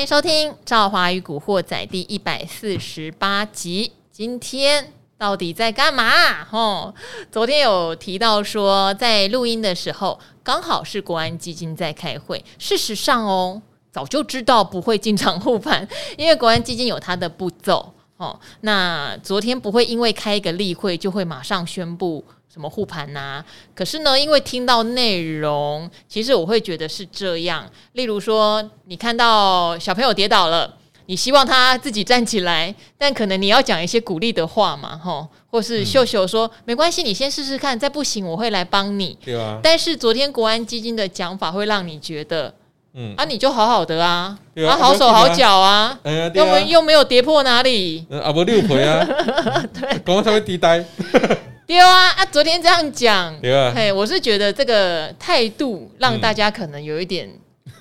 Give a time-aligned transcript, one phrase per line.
[0.00, 3.92] 欢迎收听《赵华与古惑仔》第一百四十八集。
[4.10, 6.48] 今天到底在干嘛？
[6.50, 6.94] 哦，
[7.30, 12.42] 昨天有提到说，在录音的时候，刚好是国安基金在开会。
[12.58, 13.60] 事实上哦，
[13.92, 15.86] 早就知道不会进场护盘，
[16.16, 17.92] 因为国安基金有它的步骤。
[18.16, 22.24] 哦，那昨天不会因为开一个例会就会马上宣布。
[22.52, 23.44] 什么护盘呐？
[23.76, 27.70] 可是呢，因为听到内容，其实我会觉得是这样。
[27.92, 39.16] 例如说，你看到小朋友跌倒了，你希望他自己站起来，但可能你要讲一些鼓励的话嘛，吼，或是秀秀说、嗯、没关系，你先试试看，再不行我会来帮你。
[39.24, 39.60] 对啊。
[39.62, 42.52] 但是昨天国安基金的讲法会让你觉得，
[42.94, 45.98] 嗯，啊，你就好好的啊，啊，啊，好手好脚啊，
[46.34, 49.04] 又没又没有跌破哪里，啊不六回啊，
[49.72, 50.84] 对，刚刚才会低呆。
[51.66, 57.30] 对啊，啊，昨天这样讲，啊、嘿，我是觉得这个态度让大家可能有一点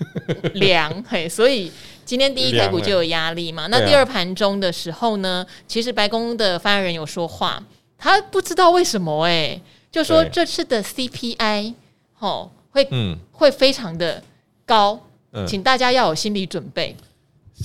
[0.54, 1.72] 凉，嗯、嘿，所以
[2.06, 3.66] 今天第一台股就有压力嘛。
[3.72, 7.64] 那第二盘中的时候呢，其实白宫的发言人有说话，
[7.98, 11.74] 他不知道为什么哎、欸，就说这次的 CPI
[12.20, 14.22] 哦会、嗯、会非常的
[14.70, 15.00] 高，
[15.48, 16.96] 请大家要有心理准备。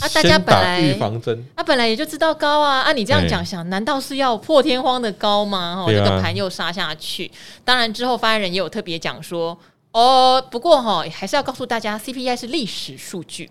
[0.00, 5.84] 啊，大家本来预防针，啊，本来也就知道高啊，啊，你这样讲想，难道是要破天荒的高吗？
[5.86, 7.30] 哦，这个盘又杀下去。
[7.64, 9.56] 当然之后发言人也有特别讲说，
[9.92, 13.48] 哦，不过哈，还是要告诉大家，CPI 是历史数据，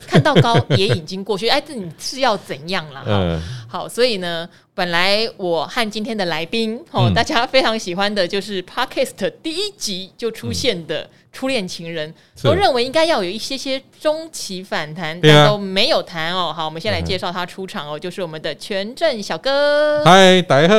[0.00, 1.48] 看到高也已经过去。
[1.48, 3.02] 哎，这你是要怎样了？
[3.02, 11.08] 哈，好，所以呢，本来我和今天的来宾，哦，大家非常喜欢的就是 Podcast 第一集就出现的。
[11.36, 16.50] 初恋情人都认为应该要有一些些中期反弹，但都没有谈哦。
[16.50, 20.02] 好，我们先来介绍他出场哦，就是我们的权证小哥。
[20.02, 20.74] 嗨，大家好，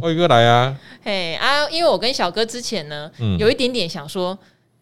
[0.00, 0.76] 我一个来啊。
[1.04, 4.36] 嘿啊，因为我跟小哥之前呢，有一点点想说，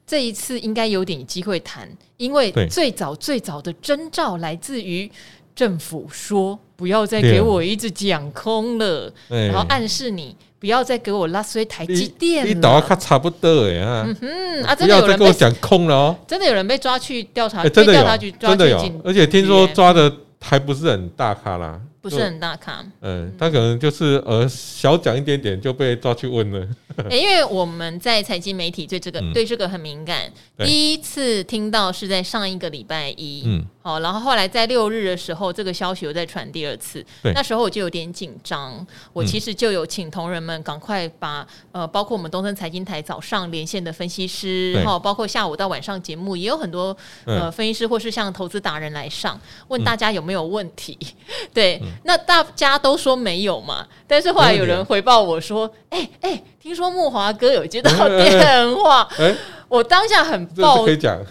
[0.07, 5.13] 这一次应该有点机会谈，因为最早最早的征兆来自于
[5.55, 10.35] 政府说不要再给我一直讲空了，然后暗示你。
[10.61, 14.05] 不要再给我拉衰台积电了，你倒卡差不多哎啊！
[14.07, 21.81] 嗯哼啊，真的有人被讲空了哦，真的有人被抓去调查，欸、真的有，真的有，而且听说抓的还不是很大咖啦。
[22.01, 26.67] 不是很大咖，嗯，他可能就是呃小讲一点点就被抓去问了。
[27.11, 50.97] 欸、因为我们在财经媒体对这个、嗯、对这个很敏感，第一次听到是在上一个礼拜一，嗯，好，然后后来在六日的时候，这个消息又再传第二次，那时候我就有点紧张，我其实就有请同仁们赶快把呃，包括我们东森财经台早上连线的分析师，然后包括下午到晚上节目也有很多呃分析师或是像投资达人来上问大家有没有问题，
[51.55, 51.81] 对。
[52.05, 59.09] 那大家都说没有嘛，但是后来有人回报我说：“哎、欸、哎、欸，听说木华哥有接到电话。
[59.19, 59.35] 欸
[59.69, 60.85] ”我当下很暴，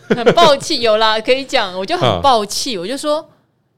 [0.10, 3.28] 很暴气，有啦，可以讲，我就很暴气，我就说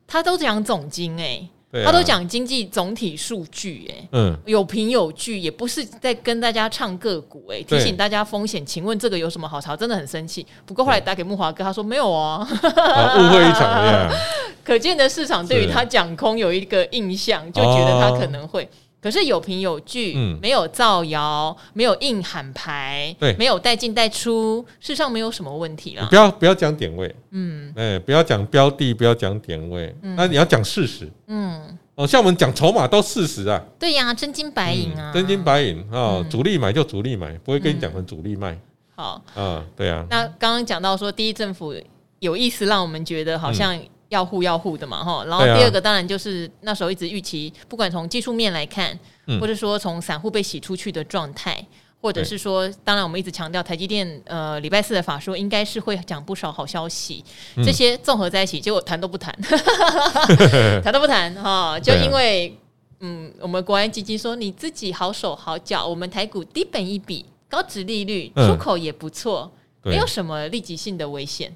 [0.06, 1.84] 他都讲总经哎、欸。
[1.84, 8.66] 他都讲经济总体数据，哎，嗯，有凭有据，也不是在跟大家唱个股，哎，提醒大家风险。
[8.66, 9.76] 请问这个有什么好吵？
[9.76, 10.46] 真的很生气。
[10.66, 14.10] 不过后来打给木华哥，他说没有啊，误会一场。
[14.64, 18.70] 可见的市场对于他讲空有一个印象，就觉得他可能会。
[19.02, 26.06] 可是有凭有据，嗯，没有造谣，没有硬喊牌，对，没有带进带出，事实上没有什么问题啦。
[26.10, 38.60] 不要不要讲点位，嗯，哎，不要讲标的，不要讲点位，那你要讲事实，嗯，哦，像我们讲筹码都事实啊，对呀，真金白银啊，真金白银啊，主力买就主力买，不会跟你讲成主力卖。
[38.96, 40.06] 好，啊，对啊。
[40.10, 41.74] 那刚刚讲到说，第一政府
[42.20, 43.80] 有意思，让我们觉得好像。
[44.10, 48.98] 要护要护的嘛，哈，然后第二个当然就是那时候一直预期，不管从技术面来看，
[49.40, 51.64] 或者说从散户被洗出去的状态，
[52.02, 57.24] 或者是说，当然我们一直强调台积电，呃，礼拜四的法说应该是会讲不少好消息，
[57.64, 59.32] 这些综合在一起，结果谈都不谈，
[60.84, 62.58] 谈都不谈，哈，就因为，
[63.02, 69.52] 嗯，我们国安基金说你自己好手好脚，我们台股低本一比，高值利率，出口也不错，
[69.84, 71.56] 没有什么立即性的危险。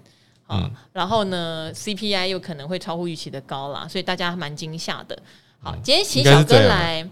[0.50, 5.18] 嗯，然后呢，CPI 又可能会超乎预期的高啦，所以大家蛮惊吓的。
[5.62, 7.08] 好，今天请小哥来，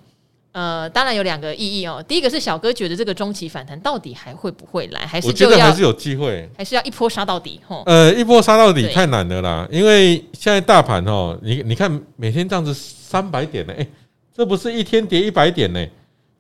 [0.51, 2.03] 呃，当然有两个意义哦。
[2.05, 7.61] 第一个是小哥觉得这个中期反弹到底还会不会来，还是就要还是有机会，还是要一波杀到底？
[7.65, 13.87] 吼，呃，一波杀到底太难了啦，因为现在大盘哦，你你看每天这样子三百点呢，哎，
[14.35, 15.83] 这不是一天跌一百点呢，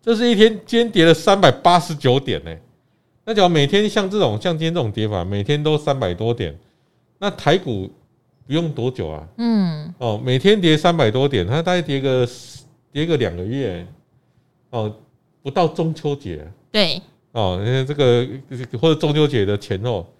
[0.03, 2.53] 这是一天今天跌了三百八十九点呢。
[3.23, 6.53] 那假如每天像这种像今天这种跌法，每天都三百多点。
[7.21, 7.87] 那台股
[8.47, 9.23] 不用多久啊？
[9.37, 12.27] 嗯，哦，每天跌三百多点，它大概跌个
[12.91, 13.85] 跌个两个月，
[14.71, 14.91] 哦，
[15.43, 16.99] 不到中秋节，对，
[17.31, 18.27] 哦，因为这个
[18.81, 20.11] 或者中秋节的前后，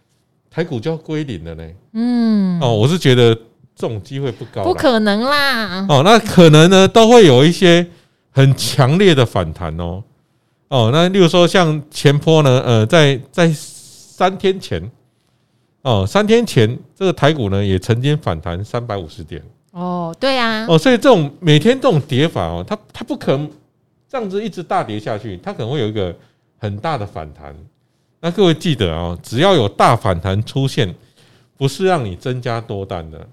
[0.48, 1.68] 台股就要归零了呢。
[1.94, 5.88] 嗯，哦，我是觉得这种机会不高，不可能啦。
[5.90, 7.88] 哦，那可能呢，都会有一些
[8.30, 10.04] 很强烈的反弹哦。
[10.68, 14.80] 哦，那例如说像前坡呢，呃，在在三天前，
[15.84, 19.42] 哦，三天前这个台股呢也曾经反弹三百五十点。
[19.72, 20.66] 哦，对啊。
[20.70, 23.50] 哦，所以这种每天这种跌法哦，它它不可能
[24.08, 26.16] 这样子一直大跌下去，它可能会有一个
[26.60, 27.56] 很大的反弹。
[28.20, 30.94] 那各位记得啊，只要有大反弹出现，
[31.58, 33.28] 不是让你增加多单的，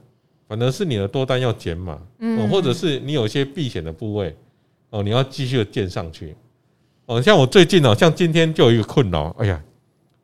[0.49, 4.35] 反而是你的多单要减码，嗯，或者是你有一些避险的部位
[4.89, 6.35] 哦，你要继续的建上去。
[7.05, 9.63] 哦，像我最近哦，像今天就有一个困扰，哎呀。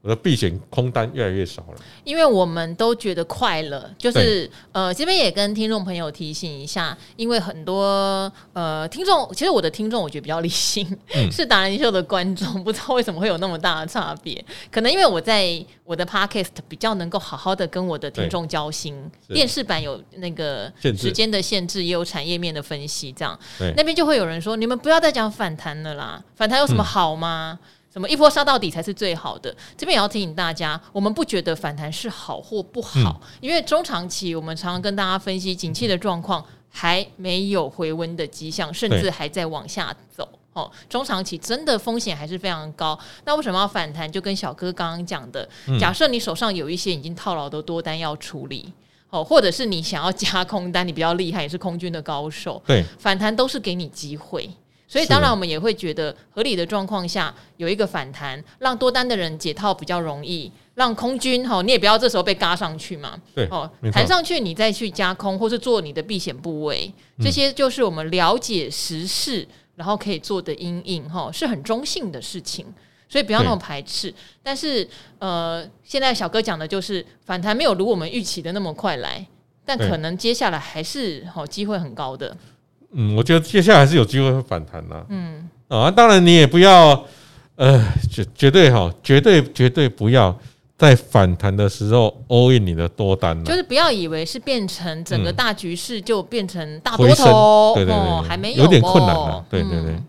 [0.05, 23.39] 我的避险空单越来越少了，因为我们都觉得快乐，就是呃，这边也跟听众朋友提醒一下，因为很多呃听众，其实我的听众我觉得比较理性，嗯、是达人秀的观众，不知道为什么会有那么大的差别，可能因为我在我的 podcast 比较能够好好的跟我的听众交心，电视版有那个时间的限制，也有产业面的分析，这样
[23.75, 27.59] 那边就会有人说，你们不要再讲反弹了啦，反弹有什么好吗？
[27.62, 29.55] 嗯什么一波杀到底才是最好的？
[29.76, 40.29] 这边也要提醒大家，我们不觉得反弹是好或不好，嗯、因为中长期我们常常跟大家分析景气的状况还没有回温的迹象，甚至还在往下走。
[40.55, 42.99] 哦，中长期真的风险还是非常高。
[43.25, 44.11] 那为什么要反弹？
[44.11, 45.49] 就跟小哥刚刚讲的，
[45.79, 48.73] 假设你手上有一些已经套牢的多单要处理，
[49.11, 54.50] 哦，或者是你想要加空单，你比较厉害，也是空军的高手，对，反弹都是给你机会。
[54.86, 63.19] 所以当然，我们也会觉得合理的状况下有一个反弹，让多单的人解套比较容易，让空军哈，你也不要这时候被嘎上去嘛。
[63.34, 72.66] 对，哦，弹上去你再去加空，或是做你的避险部位，这些就是我们了解时事，然后可以做的阴影哈，是很中性的事情，
[73.08, 74.14] 所以不要那么排斥。
[74.42, 74.86] 但是
[75.19, 79.26] 呃，现在小哥讲的就是反弹没有如我们预期的那么快来，
[79.64, 82.36] 但可能接下来还是好机会很高的。
[82.94, 85.06] 嗯，我觉得接下来还是有机会会反弹的。
[85.08, 87.05] 嗯，啊，当然你也不要，
[87.56, 90.37] 呃，绝绝对哈，绝对绝对不要
[90.79, 93.43] 在反弹的时候 all in 你的多单啊。
[93.44, 99.44] 就是不要以为是变成整个大局势就变成大多头，对对对，哦、还没有，有点困难了。
[99.50, 99.93] 对对对。
[99.93, 100.06] 嗯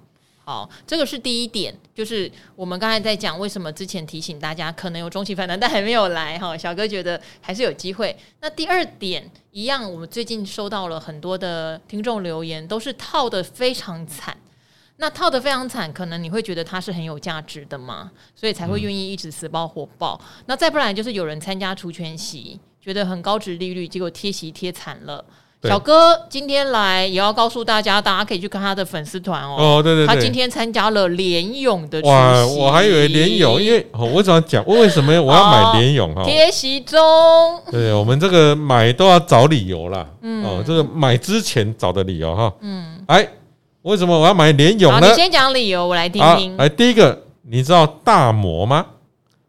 [0.48, 6.56] 好，这个是第一点，就是我们刚才在讲为什么之前提醒大家可能有中期反弹，但还没有来哈。
[6.58, 8.16] 小哥觉得还是有机会。
[8.42, 14.38] 那第二点一样，我们最近收到了很多的听众留言，都是套的非常惨。
[14.98, 20.16] 那套的非常惨，可能你会觉得它是很有价值的嘛，所以才会愿意一直死抱活抱。
[20.22, 25.26] 嗯、那再不然就是有人参加除权息，觉得很高值利率，结果贴息贴惨了。
[25.68, 29.56] 小哥今天来也要告诉大家，大家可以去看他的粉丝团哦。
[29.58, 32.02] 哦，对对对，他今天参加了联勇的。
[32.02, 34.64] 哇，我还以为联勇，因为我怎么讲？
[34.68, 36.24] 我为什么我要买联勇哈？
[36.24, 37.00] 贴席中。
[37.72, 40.06] 对，我们这个买都要找理由啦。
[40.22, 40.46] 嗯。
[40.46, 42.54] 哦，这个买之前找的理由哈。
[42.62, 43.04] 嗯。
[43.08, 43.28] 哎，
[43.82, 45.08] 为什么我要买联勇呢？
[45.08, 46.58] 你先讲理由，我来听听。
[46.58, 48.86] 来，第一个，你知道大魔吗？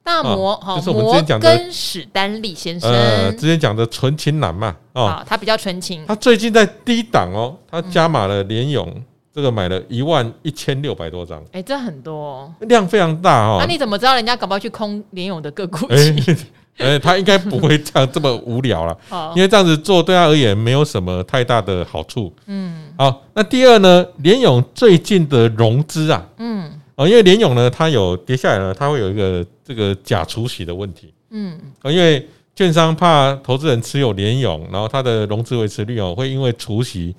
[0.07, 6.07] 大摩好，就是我们之前讲的史丹利先生，呃，之前讲的纯情男嘛，哦，他比较纯情。
[6.07, 9.03] 他最近在低档哦，他加码了联咏，
[9.35, 13.57] 这个买了一万一千六百多张，哎，这很多，量非常大哦。
[13.59, 15.89] 那你怎么知道人家搞不好去空联勇的个股？
[16.79, 18.97] 哎，他应该不会这样这么无聊了，
[19.35, 22.33] 因为这样子做对他而言没有什么太大的好处。
[22.47, 26.76] 嗯，好，那第二呢，联勇最近的融资啊，嗯。
[26.97, 31.13] 哦，因为联咏呢，它有跌下来了，它会有一个这个假除息的问题。
[31.31, 37.15] 嗯，因为券商怕投资人持有联咏，然后它的融资维持率哦，会因为除息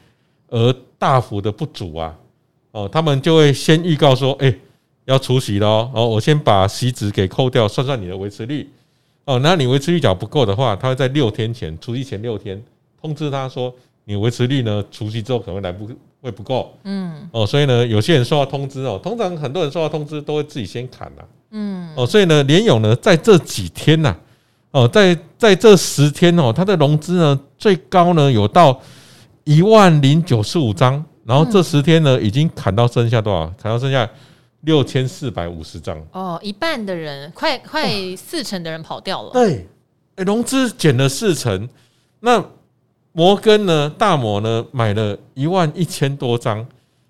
[0.50, 2.16] 而大幅的不足啊。
[2.72, 4.54] 哦，他们就会先预告说，哎，
[5.06, 8.68] 要除息了哦，我先把息值给扣掉，算算你的维持率。
[9.26, 12.60] 哦，那你维持率缴不够的话，他会在六天前，除息前六天
[13.00, 13.74] 通知他说，
[14.06, 15.88] 你维持率呢，除息之后可能会来不。
[16.20, 24.16] 会不够，嗯，哦，所以呢，有些人收到通知哦，通常很多人收到通知都会自己先砍了，嗯，哦，所以呢，联勇呢，在这几天呐，
[24.72, 28.82] 哦，在在这十天哦，它的融资呢最高呢有到
[29.44, 33.46] 一万零九十五张，然后这十天呢已经砍到剩下多少？
[33.62, 34.10] 砍到剩下
[34.62, 36.04] 六千四百五十张。
[36.12, 39.30] 哦，一半的人，快快四成的人跑掉了。
[39.32, 39.68] 对，
[40.18, 41.70] 融资减了四成，
[42.20, 42.44] 那。
[43.18, 43.92] 摩根呢？
[43.98, 44.64] 大摩呢？
[44.72, 46.64] 买了一万一千多张，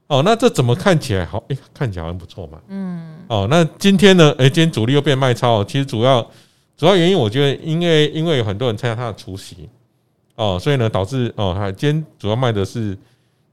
[0.07, 1.43] 哦，那这怎么看起来好？
[1.49, 2.61] 哎，看起来好像不错嘛。
[2.69, 3.17] 嗯。
[3.27, 4.33] 哦，那今天呢？
[4.37, 5.61] 哎，今天主力又变卖超。
[5.65, 6.25] 其实主要
[6.77, 9.67] 主要原因，我觉得因为因为有很多人参加他的除夕，
[10.35, 12.97] 哦，所以呢导致哦，他今天主要卖的是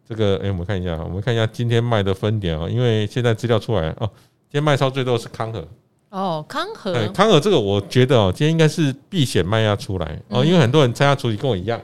[0.08, 0.36] 这个。
[0.40, 2.68] 哎，我们看一下，我们看一下今天卖的分点啊。
[2.68, 4.08] 因为现在资料出来哦，
[4.48, 5.66] 今天卖超最多的是康和。
[6.10, 6.94] 哦，康和。
[7.08, 11.80] 康和这个我觉得哦，今天应该是避险卖压出来哦，因为很多人参加除夕跟我一样。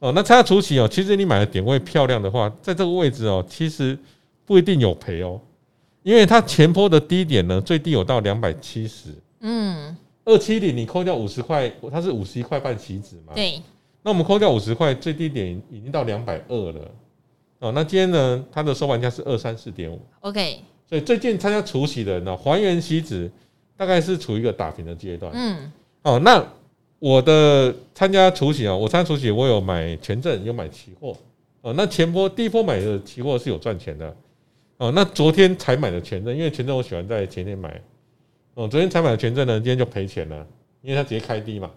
[0.00, 3.98] 哦，那参加除息哦，其实你买的点位漂亮的话，在这个位置哦，其实
[4.46, 5.40] 不一定有赔哦，
[6.04, 13.60] 因为它前坡的低点呢，最低有到两百七十，嗯，二七零你扣掉五十块，它是五十一块半期指嘛，对，
[14.02, 16.90] 那我们扣掉五十块，最低点已经到两百二了，
[17.58, 23.28] 哦，那今天呢，它的收盘价是二三四点五，OK，所以最近参加除息的人呢，还原息指
[23.76, 26.46] 大概是处于一个打平的阶段，嗯，哦，那。
[26.98, 31.16] 我的参加除息啊，我参加除息，我有买权证，有买期货
[31.60, 31.72] 哦。
[31.74, 34.16] 那前波第一波买的期货是有赚钱的
[34.78, 34.90] 哦。
[34.90, 37.80] 那昨天才买的权证，因为权证我喜欢在前天买
[38.54, 38.66] 哦。
[38.66, 40.44] 昨天才买的权证呢，今天就赔钱了，
[40.82, 41.70] 因为它直接开低嘛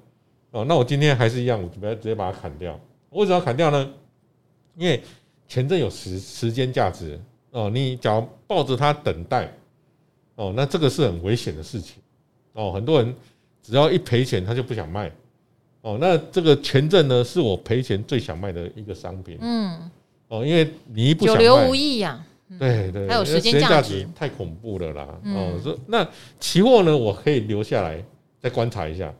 [0.49, 0.65] 哦。
[0.67, 2.79] 那我今天还是一样，我准备直接把它砍掉。
[3.11, 3.93] 为什么要砍掉呢？
[4.75, 4.99] 因为
[5.47, 7.19] 权证有时时间价值
[7.51, 7.69] 哦。
[7.69, 9.53] 你只要抱着它等待
[10.33, 12.01] 哦，那这个是很危险的事情
[12.53, 12.71] 哦。
[12.71, 13.15] 很多人。
[13.61, 15.11] 只要一赔钱，他就不想卖
[15.81, 15.97] 哦。
[15.99, 19.37] 那这个权证呢，是我赔钱最想卖的一个商品。
[19.41, 19.89] 嗯，
[20.27, 22.25] 哦，因为你一不想卖，久留无益呀。
[22.59, 25.07] 对对，还有时间价值太恐怖了啦。
[25.23, 26.05] 哦，说那
[26.37, 28.03] 期货呢，我可以留下来
[28.39, 29.13] 再观察一下。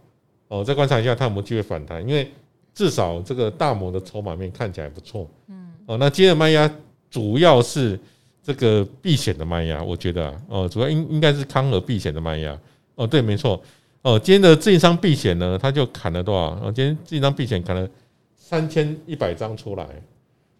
[0.50, 2.30] 哦，再观察一下它有没有机会反弹，因为
[2.74, 5.30] 至少这个大摩的筹码面看起来不错。
[5.48, 6.70] 嗯，哦，那今天的卖压
[7.10, 7.98] 主要是
[8.44, 12.60] 这个避险的卖压，我觉得哦，主要应应该是康和避险的卖压。
[12.96, 13.62] 哦，对，没错。
[14.04, 16.50] 哦，今天的自营商避险呢，他就砍了多少？
[16.64, 17.88] 哦，今天自营商避险砍了
[18.36, 19.88] 三千一百张出来。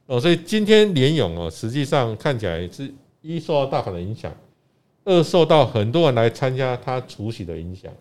[0.06, 4.32] 哦，所以今天联勇哦，实际上看起来是一受到大盘的影响，
[5.06, 7.92] 二受到很多人来参加他除息的影响。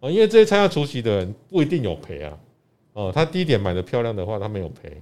[0.00, 2.38] 哦，因为这些参加除息的人不一定有赔啊。
[2.94, 5.00] 哦，他低点买的漂亮的话，他没有赔。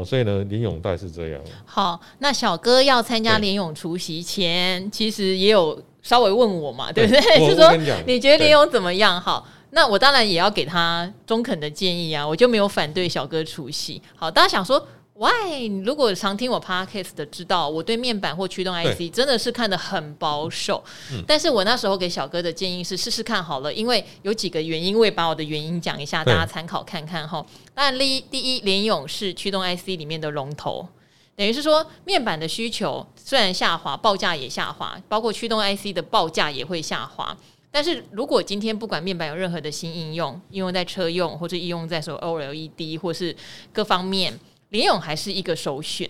[0.00, 1.40] 哦，所以呢，林永代是这样。
[1.64, 5.82] 好，那小哥要参加联咏除夕前，其实也有。
[6.02, 7.20] 稍微问我嘛，对不对？
[7.50, 7.76] 是说
[8.06, 9.20] 你觉得联咏怎么样？
[9.20, 14.00] 好，那我当然也要给他中肯的建议啊，我就没有反对小哥除夕。
[14.14, 14.86] 好，大家想说
[15.18, 15.66] ，Why？
[15.84, 20.82] 如果常听我 Podcast 的，知道我对面板或驱动 IC 真的是看得很保守。
[21.26, 27.44] 但是我那时候给小哥的建议是试试看好了，因为有几个原因，我也把我的原因讲一下，大家参考看看哈。
[27.74, 30.86] 当然，第一，第一，联咏是驱动 IC 里面的龙头。
[31.34, 37.36] 等于是说，面板的需求虽然下滑，报价也下滑，包括驱动 IC 的报价也会下滑。
[37.70, 43.36] 但是如果今天不管面板有任何的新应用，应用在车用，或者应用在说 OLED，或是
[43.70, 44.32] 各方面，
[44.70, 46.08] 联咏还是一个首选。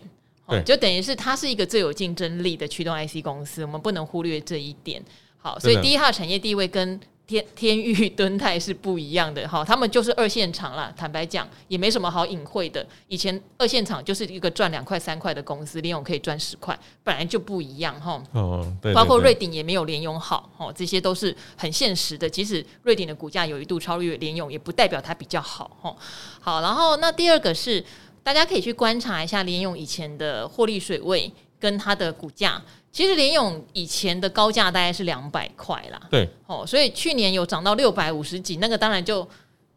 [0.48, 5.02] 对，就等于是它是一个最有竞争力的驱动 IC 公司，我们不能忽略这一点。
[5.38, 7.00] 好，所以第一号产业地位跟。
[7.26, 10.94] 天天域、敦泰是不一样的哈，他们就是二线厂啦。
[10.96, 12.86] 坦白讲，也没什么好隐晦的。
[13.08, 18.22] 以前二线厂就是一个赚两块三块的公司，联咏可以赚十块，本来就不一样哈。
[18.94, 22.30] 包括瑞鼎也没有联咏好，哦，这些都是很现实的。
[22.30, 25.96] 即使瑞鼎的股价有一度超越联咏，也不代表它比较好哈。
[26.38, 27.84] 好，然后那第二个是，
[28.26, 32.60] 大家可以去观察一下联勇以前的获利水位跟它的股价。
[32.90, 39.24] 其实联勇以前的高价大概是两百块啦，对，哦，所以去年有涨到六百五十几，那个当然就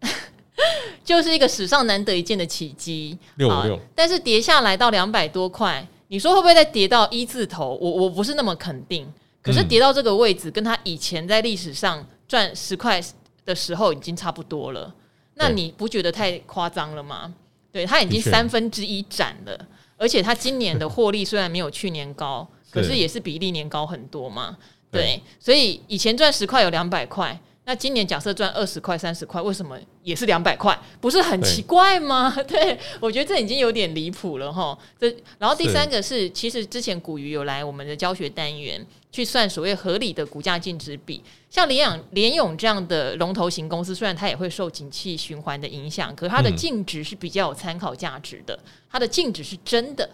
[1.05, 3.79] 就是一个史上难得一见的奇迹，六五六。
[3.93, 7.77] 但是跌下来到两百多块，你说会不会再跌到一字头？
[7.79, 9.07] 我我不是那么肯定。
[9.43, 12.99] 可是跌到这个位置，跟他以前在历史上赚十块
[13.45, 14.91] 的时候已经差不多了，
[15.35, 17.31] 那你不觉得太夸张了吗？
[17.71, 22.47] 对，它已经三分之一斩了，而且它今年的获利虽然没有去年高。
[22.71, 24.55] 可是也是比历年高很多嘛，
[24.91, 27.35] 对，所以以前赚十块有两百块，
[27.65, 30.79] 那今年假设赚二十块、三十块，为什么也是两百块？
[31.01, 32.29] 不是很奇怪吗？
[32.47, 34.77] 对，我觉得这已经有点离谱了哈。
[34.99, 48.57] 这然后第三个是，是其实之前古鱼有来我们的教学单元去算所谓合理的股价净值比，像联养联永这样的龙头型公司，虽然它也会受景气循环的影响，可是它的净值是比较有参考价值的，
[48.89, 50.09] 它的净值是真的。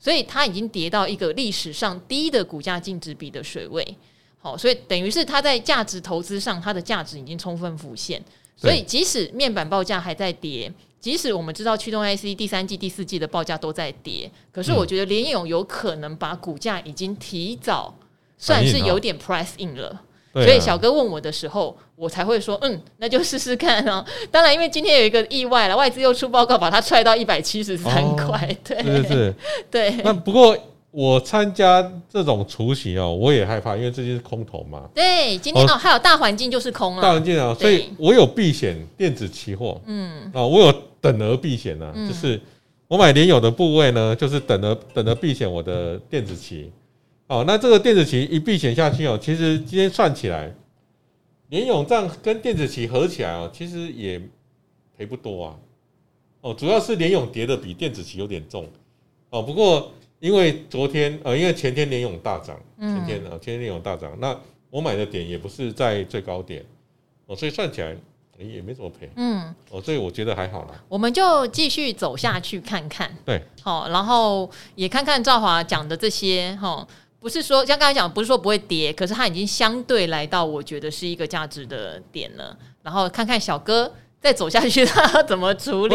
[0.00, 3.84] 所以它已经跌到一个历史上低的股价净值比的水位，
[4.38, 8.22] 好，所以等于是它在价值投资上，它的价值已经充分浮现。
[8.56, 17.92] 所以即使面板报价还在跌，即使我们知道驱动 IC 第三季、第四季的报价都在跌，可是我觉得联咏有可能把股价已经提早
[18.38, 20.00] 算是有点 price in 了。
[20.34, 24.04] 所以小哥问我的时候，我才会说，嗯，那就试试看哦。
[24.30, 28.56] 当然，因为今天有一个意外了，外资又出报告，把它踹到一百七十三块。
[28.62, 29.34] 对，是是，
[29.68, 29.90] 对。
[30.04, 30.56] 那不过
[30.92, 34.88] 我参加这种除息哦，我也害怕，因为这些是空头嘛。
[34.94, 37.02] 对，今天哦，还有大环境就是空了。
[37.02, 39.80] 大环境啊，所以我有避险电子期货。
[39.86, 42.40] 嗯，啊，我有等额避险呢，就是
[42.86, 46.70] 我买联友的部位呢，就是等额等额避险我的电子期。
[47.28, 50.52] 哦，那这个电子棋一避险下去哦，其实今天算起来，
[51.50, 54.20] 联勇这样跟电子棋合起来哦，其实也
[54.96, 55.56] 赔不多啊。
[56.40, 58.66] 哦，主要是联勇跌的比电子棋有点重
[59.30, 59.42] 哦。
[59.42, 64.34] 不过因为昨天呃，因为前天联勇大涨，前天啊，前天联咏大涨，那
[64.70, 66.64] 我买的点也不是在最高点
[67.26, 67.94] 哦，所以算起来
[68.38, 69.10] 也没怎么赔。
[69.16, 70.82] 嗯，哦，所以我觉得还好啦。
[70.88, 73.14] 我们就继续走下去看看。
[73.24, 76.86] 对，好，然后也看看赵华讲的这些哈，
[77.20, 82.56] 不是说像刚才讲，不是说不会跌，可是它已经相对来到我觉得是一个价值的点了。
[82.82, 83.92] 然后看看小哥。
[84.20, 85.94] 再走下去，他怎么处理？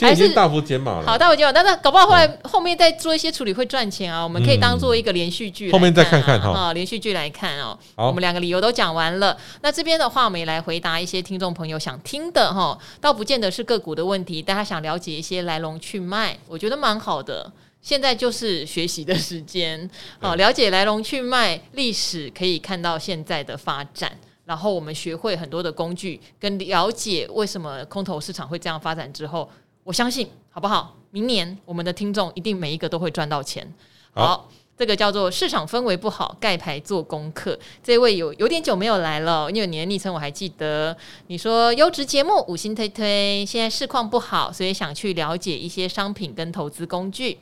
[0.00, 1.06] 还是大幅减码了？
[1.06, 4.24] 好，大幅减码，但是搞不好后来后面再做一些处理会赚钱啊！
[4.24, 6.72] 我们可以当做一个连续剧，后面再看看哈。
[6.72, 7.78] 连续剧来看哦。
[7.94, 9.36] 好，我们两个理由都讲完了。
[9.60, 17.52] 那这边的话，我们也来回答一些听众朋友想听的哈，倒不见得是个股的问题，但他想了解一些来龙去脉，我觉得蛮好的。
[17.80, 19.88] 现在就是学习的时间，
[20.20, 24.12] 好，了解来龙去脉，历史可以看到现在的发展。
[24.44, 29.48] 然后我们学会很多的工具，跟了解为什么空头市场会这样发展之后，
[29.84, 30.96] 我相信好不好？
[31.10, 33.66] 明年我们的听众一定每一个都会赚到钱。
[34.14, 37.58] 好，好，这个叫做市场氛围不好，盖牌做功课。
[37.82, 40.96] 这位有有点久没有来了，因为你的昵称我还记得。
[41.26, 47.38] 你说优质节目五星推推，现在市况不好，所以想去了解一些商品跟投资工具。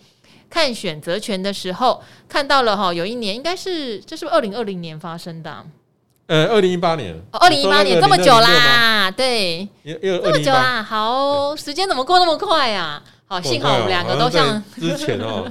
[0.48, 5.64] 看选择权的时候看到了哈，有一年应该是这是不是二零二零年发生的啊？
[6.26, 13.00] 呃，二零一八年，二零一八年这么久啦，对，这么久啦，好，时间怎么过那么快呀？
[13.28, 15.44] 好，幸好我们两个都像之前哦，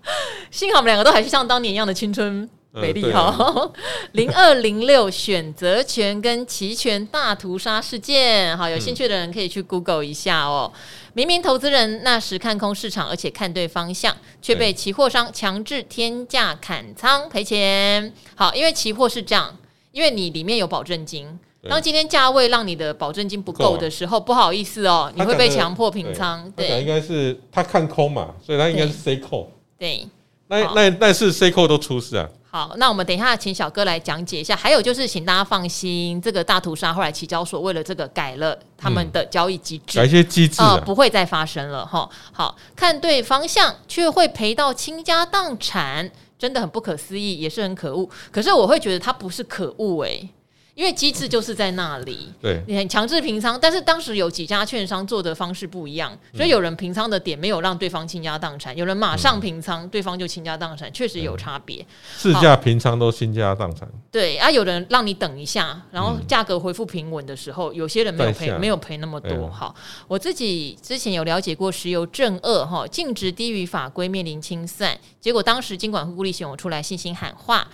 [0.50, 3.70] 幸好我们两个都还是像当年一样的青春美丽哈。
[4.12, 10.72] 零二零六选择权跟期权大屠杀事件，好，有兴趣的人可以去 Google 一下哦。
[11.14, 18.12] 明明投资人那时看空市场，而且看对方向，却被期货商强制天价砍仓赔钱。
[18.34, 19.56] 好，因为期货是这样。
[19.92, 21.38] 因为你里面有保证金，
[21.68, 26.50] 当今天价位让你的保证金不够的时候，不好意思哦，你会被强迫平仓。
[26.52, 29.52] 对，应该是他看空嘛，所以他应该是 C 扣。
[29.78, 30.08] 对，
[30.48, 32.26] 那那那是 C 扣都出事啊。
[32.52, 34.54] 好，那我们等一下请小哥来讲解一下。
[34.54, 42.06] 还有就是，请大家放心，这个大屠杀后来期交所为了这个改了他们的交易机制，改一些机制啊，不会再发生了哈。
[42.30, 46.12] 好，看对方向却会赔到倾家荡产。
[46.38, 48.06] 真的很不可思议，也是很可恶。
[48.32, 50.28] 可是我会觉得他不是可恶诶。
[50.74, 61.84] 因为机制就是在那里，对，你很强制平仓，但是当时有几家券商做的方式不一样，所以有人平仓的点没有让对方倾家荡产，有人马上平仓，对方就倾家荡产，确实有差别。
[62.16, 69.50] 市价平仓都倾家荡产，对啊，有人让你等一下，然后价格恢复平稳的时候，有些人没有赔，没有赔那么多。
[69.50, 69.74] 好，
[70.08, 77.68] 我自己之前有了解过石油正二哈，净值低于法规面临清算，结果当时金管会顾立雄出来信心喊话。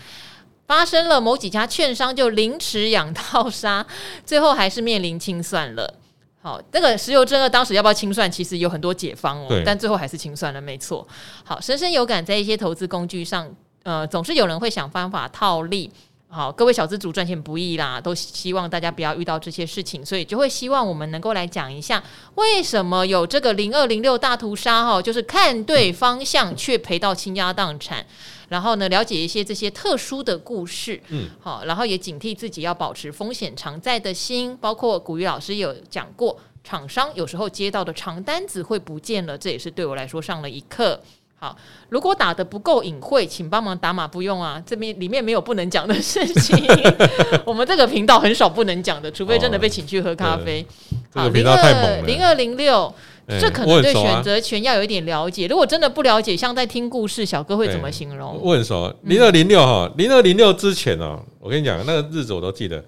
[0.68, 3.84] 发生了某几家券商就凌迟养套杀，
[4.26, 5.94] 最后还是面临清算了。
[6.42, 11.08] 好，那个石油真二当时要不要清算，其实有很多解方哦，但最后还是清算了，没错。
[11.42, 13.50] 好，深深有感，在一些投资工具上，
[13.82, 15.90] 呃，总是有人会想方法套利。
[16.30, 28.04] 好，各位小资族赚钱不易啦，都希望大家不要遇到这些事情，所以就会希望我们能够来讲一下，为什么有这个零二零六大屠杀哈，就是看对方向却赔到倾家荡产。
[28.50, 34.56] 然后呢，了解一些这些特殊的故事，嗯，好，然后也警惕自己要保持风险常在的心。
[34.58, 41.00] 包括古雨老师有讲过，厂商有时候接到的长单子会不见了，这也是对我来说上了一课。
[41.38, 41.56] 好，
[41.88, 46.58] 如果打得不够隐晦，请帮忙打码，不用啊，这边里面没有不能讲的事情。
[47.46, 50.66] 我们这个频道很少不能讲的，除非真的被请去喝咖啡。
[51.14, 52.02] 哦、好，这个频道太猛了。
[52.02, 52.92] 零二零六。
[53.38, 55.46] 这可能对选择权要有一点了解。
[55.46, 58.40] 如果真的不了解，像在听故事，小哥会怎么形容？
[58.42, 62.82] 我很熟，零二零六哈，零二零六之前哦，我跟你讲，那个日子我都记得。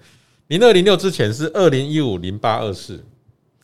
[0.47, 3.05] 零二零六之前是二零一五零八二四。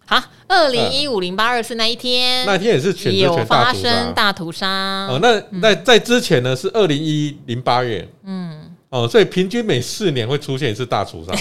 [0.07, 4.67] 好，二零一五零八二四那一天，那天也是选择权有发生大屠杀。
[5.07, 8.07] 哦，那那在之前呢是二零一零八月。
[8.23, 8.73] 嗯。
[8.89, 11.33] 哦，所以平均每四年会出现一次大屠杀。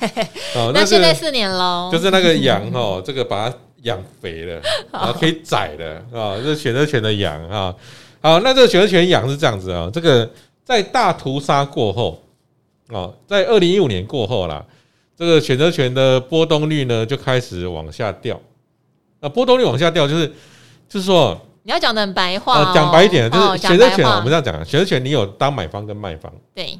[0.56, 1.90] 哦，那现在四年喽。
[1.92, 3.56] 就是那个羊哦， 这个把它。
[3.84, 7.74] 养肥了，然后可以宰的啊，这选择权的羊啊，
[8.22, 10.26] 好，那这个选择权羊是这样子啊，这个
[10.64, 12.18] 在大屠杀过后
[12.88, 14.64] 哦，在二零一五年过后啦，
[15.16, 18.40] 这个选择权的波动率呢就开始往下掉。
[19.20, 20.26] 那波动率往下掉，就是
[20.88, 26.78] 就是说，你要讲的很白话，讲白一点，就是选择权，我们这样讲，选择权你有当买方跟卖方，对，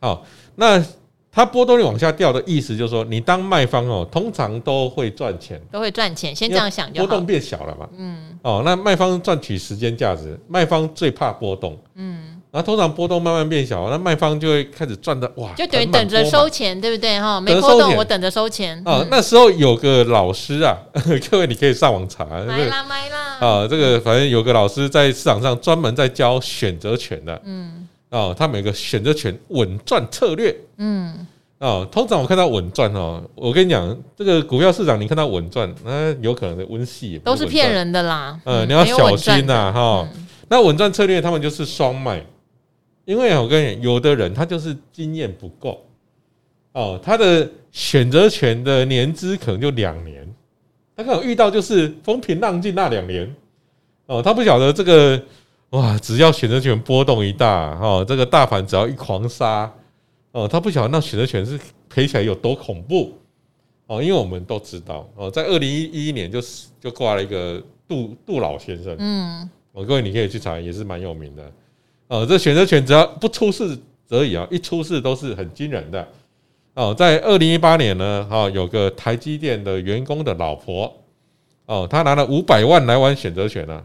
[0.00, 0.84] 好，那。
[1.28, 6.34] 它波动率往下掉的意思就是说，你当卖方哦，通常都会赚钱，都会赚钱。
[6.34, 7.86] 先这样想就好，波动变小了嘛。
[7.94, 8.38] 嗯。
[8.40, 11.78] 哦，那卖方赚取时间价值，卖方最怕波动。
[11.94, 12.35] 嗯。
[12.56, 17.20] 然后通常波动慢慢变小，那卖方就会开始赚的哇，就等于等着收钱，对不对？
[17.20, 17.38] 哈？
[17.38, 18.82] 没波动我等着收钱。
[18.82, 20.74] 啊，那时候有个老师啊，
[21.30, 23.36] 各位你可以上网查，买啦买啦。
[23.40, 31.26] 啊，这个反正有个老师在市场上专门在教选择权的，嗯，哦，他们有个选择权稳赚策略，嗯，
[31.58, 40.08] 哦，通常我看到稳赚哦，我跟你讲，这个股票市场你看到稳赚，那有可能的温系都是骗人的啦，嗯，你要小心呐，哈。
[40.48, 42.24] 那稳赚策略他们就是双卖。
[43.06, 45.82] 因为我跟你，有的人他就是经验不够
[46.72, 50.28] 哦，他的选择权的年资可能就两年，
[50.94, 53.34] 他可能遇到就是风平浪静那两年
[54.06, 55.22] 哦，他不晓得这个
[55.70, 59.72] 哇，只要选择权波动一大哦，这个大盘只要一狂杀
[60.32, 63.16] 哦，他不晓得那选择权是赔起来有多恐怖
[63.86, 66.40] 哦，因为我们都知道哦，在二零一一年就
[66.80, 71.52] 就挂了一个杜杜老先生，嗯，我各位你可以去查，也是蛮有名的。
[72.08, 76.06] 哦，这选择权只要不出事则已啊，一出事都是很惊人的。
[76.74, 80.92] 哦，在二零一八年呢，哈，有个台积电的员工的老婆，
[81.64, 83.82] 哦，他拿了五百万来玩选择权呢，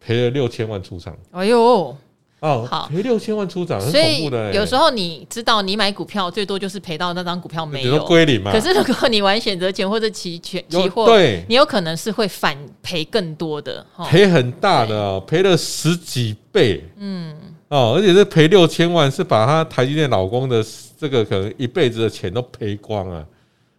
[0.00, 1.16] 赔了六千万出场。
[1.30, 1.96] 哎呦，
[2.44, 4.52] 哦，好，赔六千万出场，很恐怖的。
[4.54, 8.52] 有时候你知道，你买股票最多就是赔到那张股票没有归零嘛。
[8.52, 16.84] 可是如果你玩选择权或者期权期货，对，你有可能是会反赔更多的，赔很大的，赔了十几倍。
[16.98, 17.34] 嗯。
[17.68, 20.62] 哦，而且是赔六千万，是把他台积电老公的
[20.96, 23.24] 这个可能一辈子的钱都赔光啊！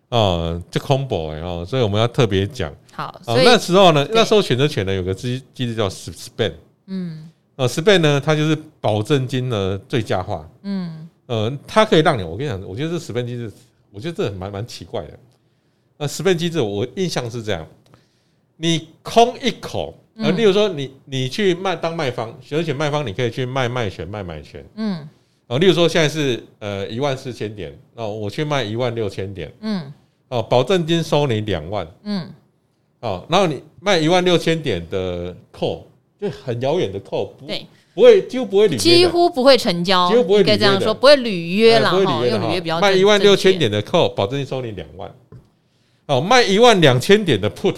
[0.09, 2.73] 哦，这 combo 哎哦，所以我们要特别讲。
[2.91, 6.53] 好，哦，那时候呢，那时候选择权呢有个机机制叫 SPAN，
[6.87, 13.51] 嗯，呃，SPAN 呢，它就是保证金的最佳化，嗯，呃，它可以让你，我跟你讲，我觉得这 SPAN 机制，
[13.91, 15.19] 我觉得这蛮蛮奇怪的。
[15.97, 17.65] 那 SPAN 机制，我印象是这样，
[18.57, 19.95] 你空一口。
[20.17, 25.05] 呃，例如说你你去卖当卖方，选择权卖方，你可以去卖卖权卖买权，嗯，
[25.45, 29.91] 啊，例如说现在是呃一万四千点，哦，我去卖一万六千点，嗯，
[30.29, 32.29] 哦，保证金收你两万，嗯，
[33.01, 35.81] 哦，然后你卖一万六千点的 call，
[36.29, 45.13] 就很遥远的 call，对，不会几乎不会履约，几乎不会成交，几乎不会，可以这样说，不会履约了不会履约比较卖一万六千点的 call，保证金收你两万，
[46.07, 47.75] 哦，卖一万两千点的 put。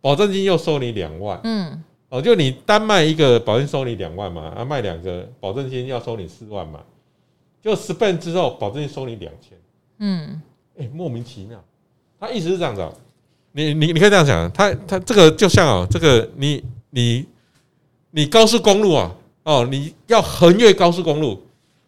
[0.00, 6.78] 保证金又收你两万，嗯，哦，就你单卖一个保证金收你两万嘛，啊，卖两个保证金要收你四万嘛，
[7.60, 9.58] 就 SPAN 之后保证金收你两千，
[9.98, 10.40] 嗯，
[10.78, 11.62] 哎，莫名其妙，
[12.20, 12.88] 他意思是这样子，
[13.50, 17.26] 你你你可以这样想，他他这个就像哦，这个你你
[18.18, 19.12] 你高速公路啊，
[19.44, 21.40] 哦，你要横越高速公路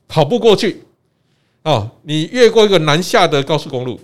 [0.07, 0.81] 跑不过去，
[1.65, 3.99] 哦，你越过一个南下的高速公路。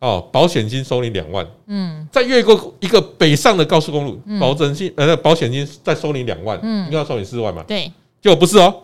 [0.00, 7.62] 哦，保险金收你两万，嗯，再越过一个北上的高速公路，保证金呃，保险金再收你两万，嗯，应该要收你四万嘛？
[7.66, 7.90] 对，
[8.22, 8.74] 结果不是哦，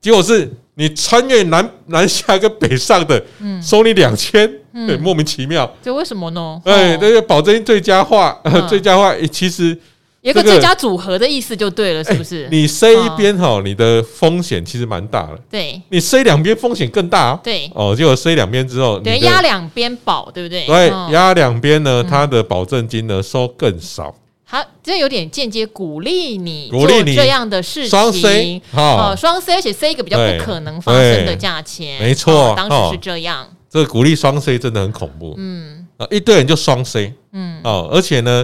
[0.00, 4.50] 结果是你穿越南南下跟北上的，嗯，收你两千，
[4.86, 6.60] 对，莫名其妙，这为什么呢？
[6.66, 8.38] 哎，这个保证金最佳化，
[8.68, 9.78] 最佳化其实。
[10.24, 12.48] 有个最佳组合的意思就对了，是不是？
[12.50, 15.38] 你塞一边哈，你的风险其实蛮大的。
[15.50, 17.38] 对，你塞两边风险更大。
[17.44, 20.64] 对，哦，结果塞两边之后，对，压两边保，对不对？
[20.64, 24.14] 对，压两边呢，它的保证金呢收更少。
[24.46, 33.46] 好这有点间接鼓励你做这样的事情，双 C，，哦，双 C，，而且 C 一个比较不可能发生的价钱，没错，当时是这样。
[33.68, 35.34] 这个鼓励双 C 真的很恐怖。
[35.36, 37.12] 嗯，啊，一堆人就双 C。
[37.32, 38.42] 嗯，哦，而且呢。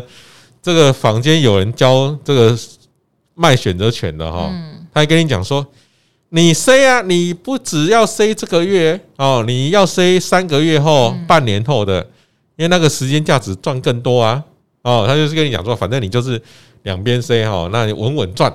[0.63, 2.57] 这个房间有人教这个
[3.35, 4.53] 卖选择权的哈，
[4.93, 5.67] 他还跟你讲说，
[6.29, 12.01] 你塞啊，你不只要塞这个月哦，你要塞三个月后、半年后的，
[12.57, 14.45] 因为那个时间价值赚更多啊，
[14.83, 16.41] 哦，他就是跟你讲说，反正你就是
[16.83, 18.55] 两边塞哈，那你稳稳赚。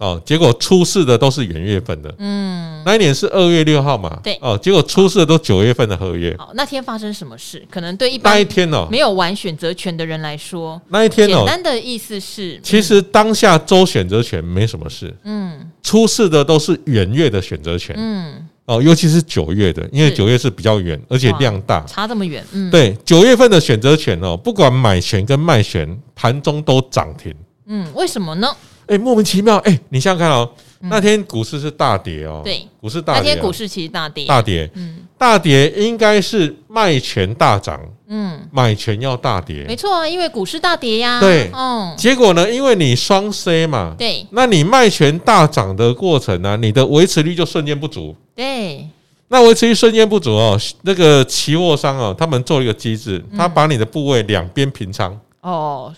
[0.00, 6.34] 哦，结果出事的都是元月份的，嗯，那一年是二月六号嘛，对，哦，结果出事的都九月份的合约。
[6.38, 7.62] 好，那天发生什么事？
[7.70, 27.34] 可能对一般那一天哦，没有玩选择权的人来说，那一天哦，简单的意思是，其实当下周选择权没什么事，嗯，出事的都是元月的选择权，嗯，哦，尤其是九月的，因为九月是比较远，而且量大，差这么远，嗯，对，九月份的选择权哦，不管买权跟卖权，盘中都涨停，
[27.66, 28.48] 嗯，为什么呢？
[28.90, 29.56] 哎，莫名其妙！
[29.58, 30.50] 哎，你想想看哦，
[30.80, 33.22] 那天股市是大跌哦，对，股市大跌。
[33.22, 48.88] 那天股市其实大跌，大跌，嗯，大跌应该是卖权大涨，嗯，买权要大跌，没错啊，因为股市大跌呀，对，嗯，结果呢，因为你双 C 嘛，对，那你卖权大涨的过程呢，你的维持率就瞬间不足，对，
[49.28, 55.94] 那维持率瞬间不足哦，那个期货商哦，他们做一个机制，他把你的部位两边平仓，哦。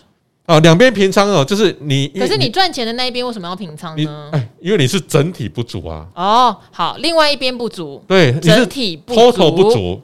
[0.47, 2.09] 哦，两边平仓哦，就是你。
[2.09, 4.29] 可是你赚钱的那一边为什么要平仓呢？
[4.33, 6.05] 哎，因为你是整体不足啊。
[6.17, 10.01] 哦，好，另外一边不足，对，整体不足，不足。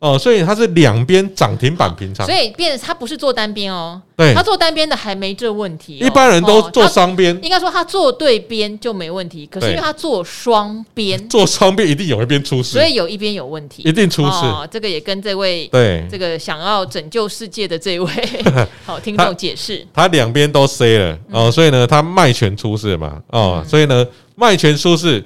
[0.00, 14.28] 哦，所以它是两边涨停板平仓，所以变成它不是做单边哦，对，它做单边的还没这问题，一般人都做双边，应该说它做对边就没问题，可是因为它做双边，做双边一定有一边出事，所以有一边有问题，一定出事。
[14.28, 16.06] 哦这个也跟这位对。
[16.10, 18.10] 这个想要拯救世界的这位
[18.84, 21.18] 好听众解释，他两边都塞了。
[21.30, 25.24] 哦，所以呢，他卖权出事嘛，哦，所以呢，卖权出事，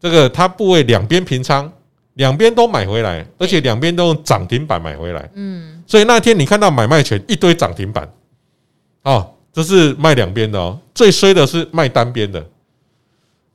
[0.00, 1.70] 这个他部位两边平仓。
[2.16, 5.30] 两边都买回来，而且两边都用涨停板买回来。
[5.34, 8.10] 嗯，所以那天你看到买卖权一堆涨停板，
[9.02, 10.78] 哦，这是卖两边的哦。
[10.94, 12.42] 最衰的是卖单边的。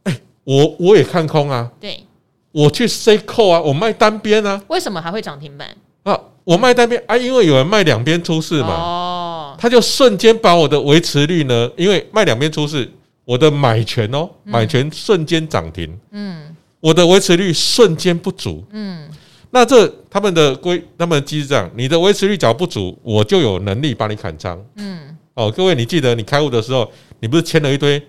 [0.03, 1.71] 哎，我我也看空啊。
[1.79, 2.03] 对，
[2.51, 4.61] 我去 C 扣啊，我卖单边啊。
[4.67, 5.67] 为什么还会涨停板？
[6.03, 8.69] 啊，我卖单边啊，因为有人卖两边出事嘛。
[8.69, 12.87] 哦，他就瞬间把我的维持率呢，因为卖两边出事，
[13.25, 15.97] 我的买权哦，买权瞬间涨停。
[16.11, 16.55] 嗯。
[16.81, 19.07] 我的维持率瞬间不足，嗯，
[19.51, 28.01] 那这他们的规，他们的机制这样，你的维持率只要不足，我就有能力帮你砍仓，嗯，哦，各位，你记得你开户的时候，你不是签了一堆，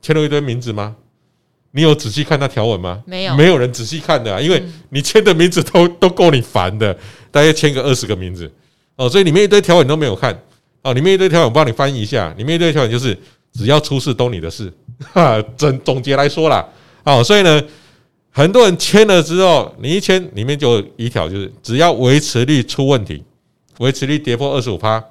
[0.00, 0.94] 签了一堆名字吗？
[1.72, 3.02] 你有仔细看那条文吗？
[3.06, 6.96] 没有，没有人仔细看的，啊因为你签的名字都都够你烦的，
[7.32, 8.48] 大概签个二十个名字，
[8.94, 10.40] 哦，所以里面一堆条文都没有看，
[10.82, 13.18] 哦，里面一堆条文我帮你翻译一下，里面一堆条文就是
[13.52, 14.72] 只要出事都你的事，
[15.12, 16.64] 哈，总总结来说啦，
[17.02, 17.60] 哦，所以呢。
[18.34, 23.22] 很多人签了之后，你一签里面就一条，就是只要维持率出问题，
[23.78, 25.04] 维持率跌破二十五趴，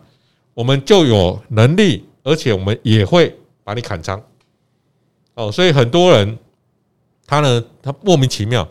[0.56, 4.20] 我们就有能力，而且我们也会把你砍仓。
[5.36, 6.36] 哦，所以很多人
[7.28, 8.68] 他呢，他莫名其妙，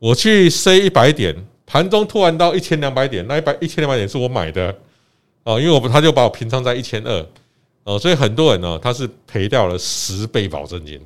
[0.00, 1.32] 我去塞一百点，
[1.64, 4.76] 盘中突然到一千两百点，那一百一千两百点是我买的
[5.44, 7.26] 哦，因为我他就把我平仓在一千二
[7.84, 11.00] 哦，所以很多人呢，他是赔掉了十倍保证金。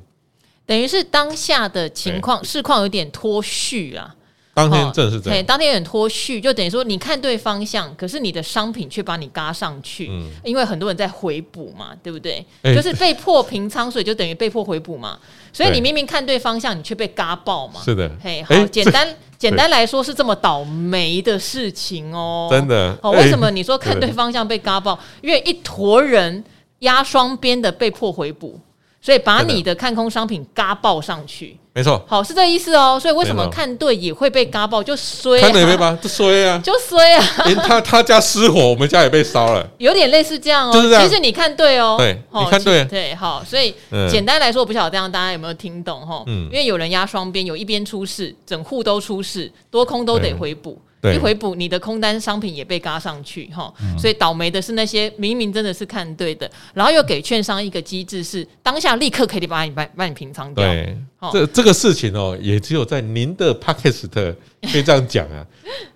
[0.65, 4.15] 等于是当下的情况市况有点脱序啊，
[4.53, 12.43] 当天正是这样，对，当天有点脱序，就等于说你看对方向，可是你的商品却把你嘎上去，嗯，因为很多人在回补嘛，对不对？
[12.63, 15.19] 就是被迫平仓，所以就等于被迫回补嘛，
[15.53, 24.97] 所以你明明看对方向，你却被嘎爆嘛，是的，嘿，好，简单简单来说是这么倒霉的事情哦，真的，哦，为什么你说看对方向被嘎爆？
[25.21, 26.43] 因为一坨人
[26.79, 28.59] 压双边的被迫回补。
[29.05, 32.99] 所以把你的看空商品嘎爆上去，没错，好，是这意思哦。
[32.99, 37.23] 所以为什么看对也会被嘎爆，就衰，看对没吧，就衰啊， 就衰啊。
[37.45, 40.73] 连他他家失火，我们家也被烧了，有点类似这样哦。
[40.73, 43.43] 就是这样，其实你看对哦，对，你看对，对，好。
[43.45, 43.75] 所以
[44.09, 46.23] 简单来说，我不晓得这样大家有没有听懂哈？
[46.25, 50.81] 嗯，因为有人压双边，有一边出事，整户都出事，多空都得回补。
[51.13, 60.63] 一回补，你的空单商品也被嘎上去哈，所以倒霉的是那些明明真的是看对的，然后又给券商一个机制，是当下立刻可以把你把把你平仓掉。
[60.63, 60.97] 对，
[61.31, 65.45] 这这个事情哦，也只有在您的 Podcast 可以这样讲啊，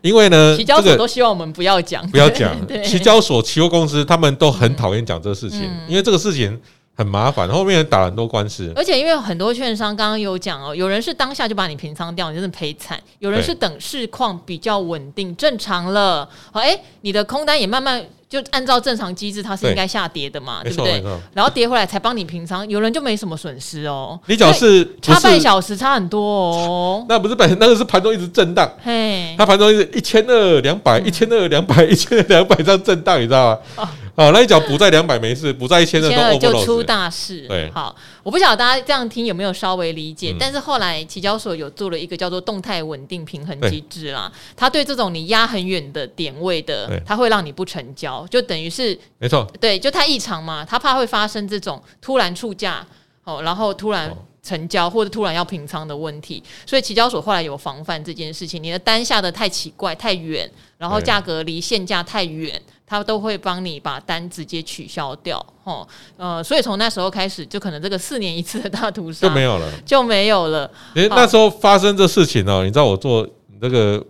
[0.01, 2.55] 因为呢，期交所都希望我们不要讲，不要讲。
[2.83, 6.59] 期交所、期货公司他们都很讨厌讲这个事情，因为这个事情。
[6.99, 21.01] 很麻烦，后面人打很多官司，而且因为很多券商刚刚有讲哦，有人是当下就把你平仓掉，你真的赔惨；有人是等市况比较稳定、正常了，好，哎，你的空单也慢慢就按照正常机制，它是应该下跌的嘛，对不对？
[21.33, 24.19] 然后跌回来才帮你平仓，有人就没什么损失哦。
[24.25, 27.05] 你讲是差半小时，差很多哦。
[27.07, 33.89] 那不是本那个是盘中一直震荡，嘿，它盘中一直一千二两百、一千二两百、一千二两百这样震荡，你知道吗？
[34.19, 37.47] 哦，那一脚补在两百没事，补在一千二就出大事。
[37.47, 52.85] 对，好，我不晓得大家这样听有没有稍微理解，嗯、但是后来期交所有做了一个叫做动态稳定平衡机制啦，它对这种你压很远的点位的，它会让你不成交，就等于是没错，对，就太异常嘛，它怕会发生这种突然出价，
[53.23, 62.61] 哦，然后突然成交或者突然要平仓的问题，所以期交所后来有防范这件事情，你的单下的太奇怪太远，然后价格离现价太远。
[62.89, 70.69] 他都会帮你把单直接取消掉，吼，呃，所以从那时候开始，就可能这个四年一次的大屠杀就没有了，就没有了。
[70.95, 73.27] 诶，那时候发生这事情哦，你知道我做
[73.61, 74.03] 那个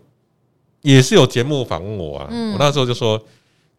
[0.81, 3.21] 也是有节目访问我啊，我那时候就说，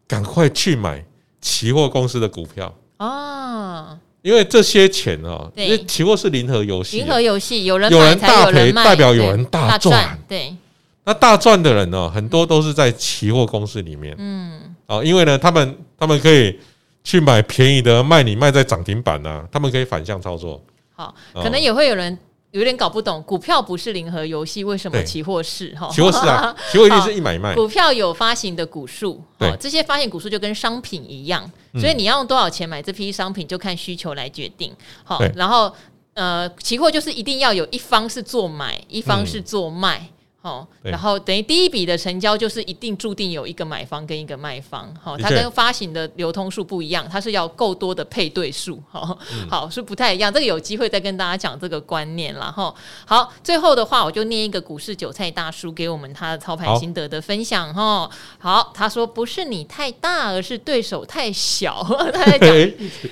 [0.07, 1.03] 赶快去买
[1.41, 2.71] 期货公司的股票。
[2.97, 10.55] 啊，因为这些钱哦，因为期货是零和游戏，零和游戏有人有人大赔，代表有人大赚，对。
[11.03, 16.59] 那大赚的人呢，很多都是在期货公司里面，嗯，哦，因为呢，他们他们可以
[17.03, 20.61] 去买便宜的，卖你卖在涨停板啊，他们可以反向操作。
[20.93, 22.17] 好，可能也会有人
[22.51, 25.73] 有点搞不懂，股票不是零和游戏，为什么期货是？
[25.75, 27.55] 哈，期货是啊， 期货一定是一买一卖。
[27.55, 31.49] 股票有发行的股数，对，这些发行股数就跟商品一样，
[31.79, 34.73] 所以你要用多少钱买这批商品，就看需求来决定。
[35.03, 35.73] 好，然后。
[36.13, 39.97] 呃，期货就是一定要有一方是做买，一方是做卖。
[39.97, 40.09] 嗯
[40.43, 49.15] 好，然后等于第一笔的成交就是一定注定有一个买方跟一个卖方，好，它跟发行的流通数不一样，它是要够多的配对数，好，
[49.47, 50.33] 好是不太一样。
[50.33, 52.75] 这个有机会再跟大家讲这个观念，然后
[53.05, 58.09] 好，最后的话我就念一个股市韭菜大叔给我们他的操盘心得的分享哈。
[58.39, 61.85] 好，他说不是你太大，而是对手太小。
[62.11, 62.49] 他在讲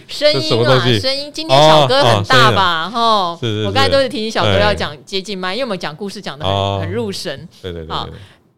[0.07, 1.31] 声音啊，声音。
[1.31, 2.89] 今天小哥很大吧？
[2.89, 3.37] 哈，
[3.67, 7.11] 我刚才都是提醒小哥要讲接近麦，因为我们讲故事讲的很很入。
[7.19, 8.07] 神，对对对，好，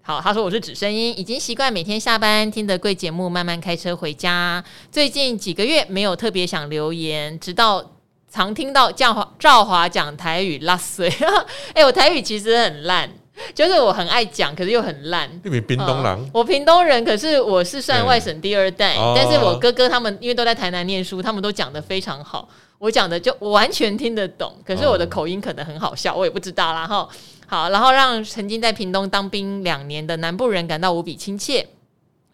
[0.04, 4.63] 好，他说我是指声音，已经习惯每天下班听的贵节目，慢慢开车回家。
[4.91, 7.84] 最近几个月没有特别想留言，直到
[8.32, 11.10] 常听到赵华赵华讲台语拉碎。
[11.74, 13.10] 哎、欸，我台语其实很烂，
[13.54, 15.30] 就是我很爱讲，可是又很烂。
[15.43, 22.47] 你屏东人、嗯，我屏东人，可是我是算外省第二代，嗯、但是我哥哥他们因为都在台南念书，他们都讲的非常好，
[22.80, 27.08] 我讲的就我完全听得懂，可是我的口音可能很好笑，我也不知道啦哈。
[27.52, 31.68] 好，然后让曾经在屏东当兵两年的南部人感到无比亲切，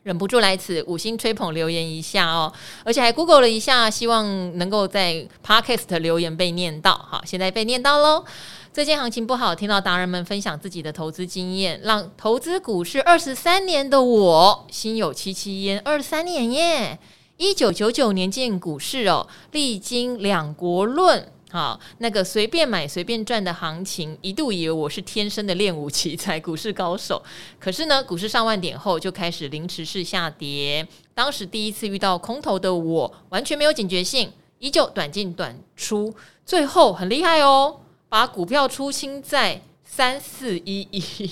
[0.04, 2.54] 忍不住来此五星吹捧留言一下哦，
[2.84, 6.94] 而且还 Google 了一下，希望能够在 Podcast 留言被念到。
[7.10, 8.24] 好，现在被念到喽。
[8.72, 15.80] 最近行情不好，听到达人们分享自己的投资经验，让投资股市二十三年的我心有戚戚焉。
[15.80, 17.00] 二十三年耶，
[17.38, 21.32] 一九九九年进股市哦，历经两国论。
[21.50, 27.24] 好，那个随便买随便赚的行情，一度以为我是天生的练武奇才、股市高手。
[27.58, 30.86] 可是呢，股市上万点后就开始凌迟式下跌。
[31.14, 34.30] 当时第一次遇到空头的我，完全没有警觉性，
[34.60, 36.14] 依旧短进短出，
[36.46, 37.80] 最后很厉害哦，
[38.10, 41.32] 把股票出清在三四一一。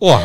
[0.00, 0.20] 哇！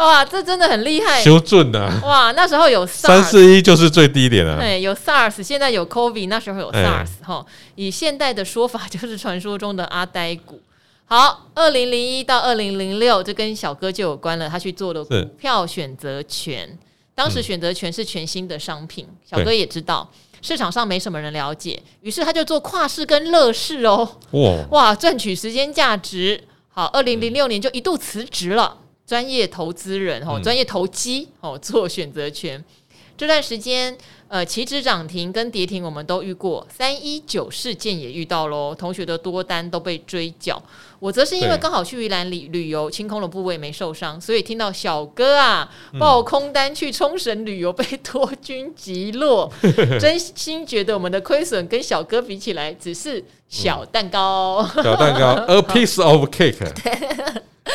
[0.00, 1.22] 哇，这真的很厉害！
[1.22, 2.00] 修正啊！
[2.02, 4.58] 哇，那时候有 SARS, 三四一就是最低点了。
[4.58, 7.46] 对，有 SARS，现在有 COVID，那时候有 SARS 哈、欸。
[7.74, 10.60] 以现代的说法，就是传说中的阿呆股。
[11.04, 14.48] 好，二零零一到二零零六，这跟小哥就有关了。
[14.48, 16.78] 他去做了股票选择权，
[17.14, 20.10] 当时选择权是全新的商品，嗯、小哥也知道
[20.40, 24.16] 市场上没什么人了解，于是他就做跨市跟乐视哦。
[24.30, 26.42] 哇哇，赚取时间价值。
[26.68, 28.78] 好，二零零六年就一度辞职了。
[29.10, 32.64] 专业投资人哦，专业投机哦， 做选择权。
[33.18, 40.62] 这段时间，呃，期指涨停跟跌停我们都遇过，三一九事件也遇到喽，同学的多单都被追缴，
[41.00, 45.68] 我则是因为刚好去宜兰旅旅游，清空了部位没受伤，所以听到小哥啊
[45.98, 49.52] 报空单去冲绳旅游被多军击落，
[50.00, 56.56] 真心觉得我们的亏损跟小哥比起来只是小蛋糕，小蛋糕， a piece of cake。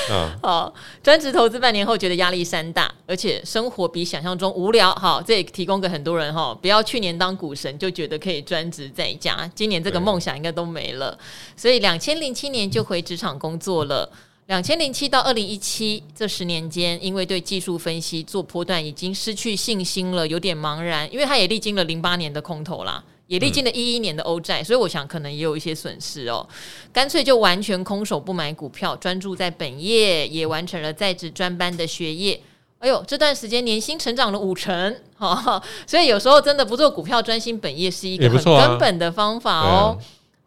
[0.10, 4.94] 嗯，好，专职投资半年后觉得压力山大，而且生活比想象中无聊。
[4.96, 11.18] 好，这也提供给很多人哈，不要去年当股神就觉得可以专职在家，今年这个梦想应该都没了。
[11.58, 14.10] 所以两千零七年就回职场工作了。
[14.48, 21.12] 两千零七到二零一七这十年间，因为对技术分析做波段已经失去信心了，有点茫然。
[21.12, 23.04] 因为他也历经了零八年的空头啦。
[23.28, 26.48] 也历经了一一年的欧债，所以我想可能也有一些损失哦。
[26.94, 32.40] 干脆就完全空手不买股票，专注在本业，也完成了在职专班的学业。
[32.78, 39.98] 哎呦，这段时间年薪成长了五成，哈， 所以有时候真的不做股票，专心本业是一个很根本的方法哦。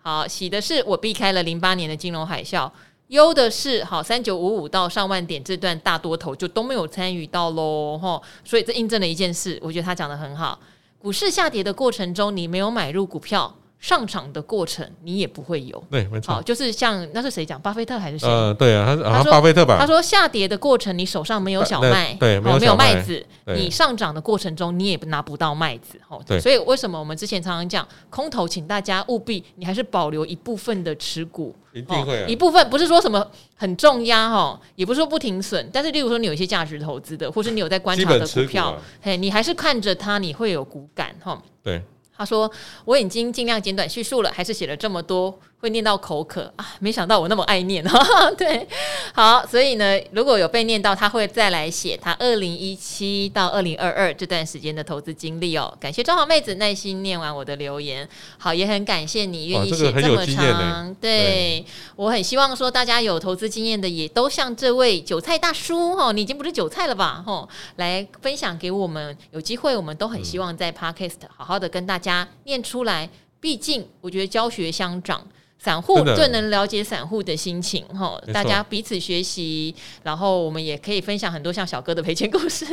[0.01, 2.71] 好，喜的是我避开了零八年的金融海啸，
[3.09, 10.57] 忧的是好三九五五到上万点这段大多头就都没有参与到喽，哈，所以这印证了一件事，我觉得他讲的很好。
[11.01, 13.55] 股市下跌的过程中，你没有买入股票。
[13.79, 16.35] 上涨的过程你也不会有，对，没错。
[16.35, 17.61] 好，就是像那是谁讲？
[17.61, 18.27] 巴菲特还是谁？
[18.27, 19.77] 呃，对啊，他是他说巴菲特吧？
[19.79, 23.25] 他说下跌的过程你手上没有小麦，对，没有麦子。
[23.47, 26.41] 你上涨的过程中你也拿不到麦子，哦，对。
[26.41, 41.81] 所以为什么我们之前常常讲空头，请大家务必你还是保留一部分的持股，一定会一部分不是说什么很重压哈，也不是说不停损，但是例如说你有一些价值投资的，或是你有在观察的股票，嘿，你还是看着它，你会有股感哈，对。
[42.19, 42.51] 他说
[42.85, 46.65] ：“我已经尽量简短叙述了，还是写了这么多。”会念到口渴啊！
[46.79, 47.99] 没想到我那么爱念哈，
[48.39, 48.65] 对，
[49.13, 55.77] 好，所以呢，如果有被念到，他会再来写他二零一七到二零二二这段时间的投资经历哦。
[55.81, 58.09] 感谢张好妹子耐心念完我的留言，
[58.39, 60.95] 好，也很感谢你愿意写这么长。
[61.01, 61.67] 对，对
[61.97, 67.25] 我很希望说大家有投资经验的也都像这位韭菜大叔哦，你已经不是韭菜了吧？
[67.27, 67.49] 哦，
[67.79, 72.08] 来分享给我们，有机会我们都很希望在 Podcast 好好的跟大家
[72.45, 73.09] 念出来。
[73.41, 75.27] 毕竟我觉得教学相长。
[75.61, 82.65] 散户最能了解散户的心情哈，大家彼此学习，然后我们也可以分享很多像小哥的赔钱故事，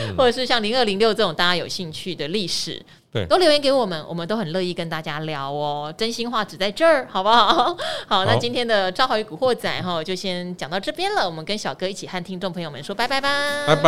[0.00, 5.94] 嗯、或者是像零二零六这种大家有兴趣的历史，对，都留言给我们，我们都很乐意跟大家聊哦。
[5.96, 7.46] 真心话只在这儿，好不好？
[7.54, 7.76] 好，
[8.08, 11.24] 好，那今天的赵浩宇古惑仔哈，就先讲到这边了。
[11.24, 13.28] 我们跟小哥一起和听众朋友们说拜拜吧，
[13.64, 13.82] 拜拜，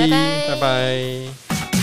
[0.00, 1.81] 拜拜，拜拜。